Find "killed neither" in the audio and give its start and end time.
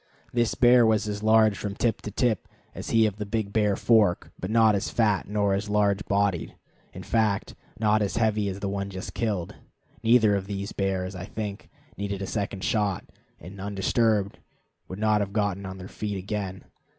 9.13-10.35